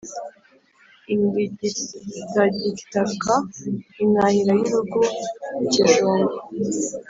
[1.13, 3.33] Indigitagitaka
[4.03, 6.33] intahira y'urugo-Ikijumba.